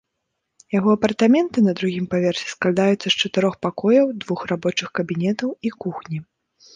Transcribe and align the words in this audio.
Яго 0.75 0.89
апартаменты 0.97 1.57
на 1.65 1.73
другім 1.81 2.05
паверсе 2.13 2.45
складаюцца 2.53 3.07
з 3.15 3.27
чатырох 3.27 3.57
пакояў, 3.65 4.07
двух 4.23 4.39
рабочых 4.53 4.87
кабінетаў 5.01 5.49
і 5.71 5.73
кухні. 5.87 6.17